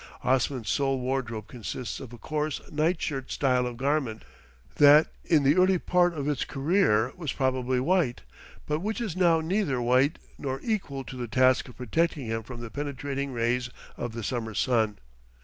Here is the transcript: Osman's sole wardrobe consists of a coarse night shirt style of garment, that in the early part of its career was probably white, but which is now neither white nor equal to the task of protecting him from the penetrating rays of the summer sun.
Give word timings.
Osman's 0.23 0.67
sole 0.67 0.99
wardrobe 0.99 1.47
consists 1.47 1.99
of 1.99 2.11
a 2.11 2.17
coarse 2.17 2.59
night 2.71 2.99
shirt 2.99 3.29
style 3.29 3.67
of 3.67 3.77
garment, 3.77 4.23
that 4.77 5.11
in 5.23 5.43
the 5.43 5.55
early 5.55 5.77
part 5.77 6.15
of 6.15 6.27
its 6.27 6.43
career 6.43 7.13
was 7.15 7.31
probably 7.31 7.79
white, 7.79 8.23
but 8.65 8.79
which 8.79 8.99
is 8.99 9.15
now 9.15 9.41
neither 9.41 9.79
white 9.79 10.17
nor 10.39 10.59
equal 10.63 11.03
to 11.03 11.15
the 11.15 11.27
task 11.27 11.69
of 11.69 11.77
protecting 11.77 12.25
him 12.25 12.41
from 12.41 12.61
the 12.61 12.71
penetrating 12.71 13.31
rays 13.31 13.69
of 13.95 14.13
the 14.13 14.23
summer 14.23 14.55
sun. 14.55 14.97